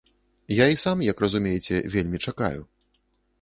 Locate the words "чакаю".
2.29-2.61